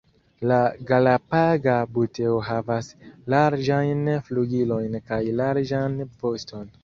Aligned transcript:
La 0.51 0.55
Galapaga 0.91 1.75
buteo 1.97 2.39
havas 2.47 2.89
larĝajn 3.33 4.01
flugilojn 4.31 4.97
kaj 5.11 5.23
larĝan 5.43 6.01
voston. 6.25 6.67